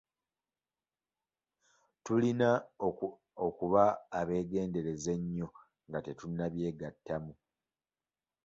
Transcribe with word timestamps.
Tulina 2.03 2.49
okuba 3.47 3.83
abeegendereza 4.19 5.09
ennyo 5.17 5.47
nga 5.87 5.99
tetunnabyegattamu 6.05 7.33